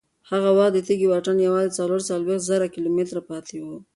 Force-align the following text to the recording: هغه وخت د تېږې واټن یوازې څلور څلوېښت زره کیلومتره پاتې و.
هغه 0.31 0.49
وخت 0.57 0.71
د 0.73 0.79
تېږې 0.87 1.07
واټن 1.09 1.37
یوازې 1.47 1.75
څلور 1.77 1.99
څلوېښت 2.09 2.47
زره 2.51 2.65
کیلومتره 2.73 3.21
پاتې 3.29 3.57
و. 3.65 3.67